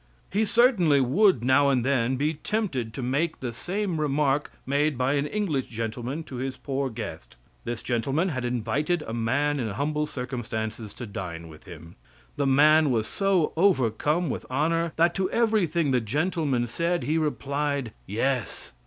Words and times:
He 0.31 0.45
certainly 0.45 0.99
would 0.99 1.43
now 1.43 1.69
and 1.69 1.85
then 1.85 2.15
be 2.15 2.33
tempted 2.33 2.91
to 2.95 3.03
make 3.03 3.39
the 3.39 3.53
same 3.53 4.01
remark 4.01 4.51
made 4.65 4.97
by 4.97 5.13
an 5.13 5.27
English 5.27 5.67
gentleman 5.67 6.23
to 6.23 6.37
his 6.37 6.57
poor 6.57 6.89
guest. 6.89 7.35
This 7.65 7.83
gentleman 7.83 8.29
had 8.29 8.43
invited 8.43 9.03
a 9.03 9.13
man 9.13 9.59
in 9.59 9.69
humble 9.69 10.07
circumstances 10.07 10.95
to 10.95 11.05
dine 11.05 11.49
with 11.49 11.65
him. 11.65 11.97
The 12.35 12.47
man 12.47 12.89
was 12.89 13.05
so 13.05 13.53
overcome 13.55 14.31
with 14.31 14.43
honor 14.49 14.91
that 14.95 15.13
to 15.13 15.29
everything 15.29 15.91
the 15.91 16.01
gentleman 16.01 16.65
said 16.65 17.03
he 17.03 17.19
replied, 17.19 17.93
"Yes." 18.07 18.71